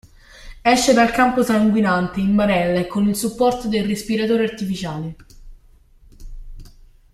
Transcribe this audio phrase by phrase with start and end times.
[0.63, 5.15] Esce dal campo sanguinante, in barella e con il supporto del respiratore artificiale.